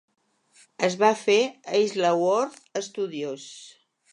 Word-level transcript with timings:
Es 0.87 0.95
va 1.03 1.09
fer 1.25 1.35
a 1.49 1.77
Isleworth 1.81 2.59
Studios. 2.89 3.47